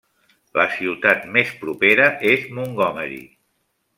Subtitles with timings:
[0.59, 3.23] La ciutat més propera és Montgomery.